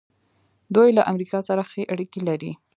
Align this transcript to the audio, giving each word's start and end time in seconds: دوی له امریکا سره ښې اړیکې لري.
دوی 0.75 0.89
له 0.97 1.01
امریکا 1.11 1.39
سره 1.49 1.61
ښې 1.69 1.83
اړیکې 1.93 2.19
لري. 2.27 2.51